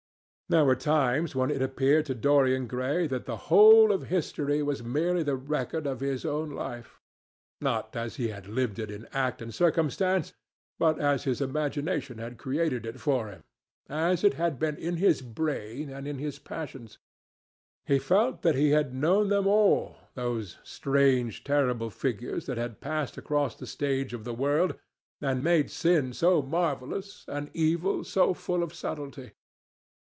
[0.51, 4.83] There were times when it appeared to Dorian Gray that the whole of history was
[4.83, 6.99] merely the record of his own life,
[7.61, 10.33] not as he had lived it in act and circumstance,
[10.77, 13.45] but as his imagination had created it for him,
[13.87, 16.97] as it had been in his brain and in his passions.
[17.85, 23.17] He felt that he had known them all, those strange terrible figures that had passed
[23.17, 24.75] across the stage of the world
[25.21, 29.31] and made sin so marvellous and evil so full of subtlety.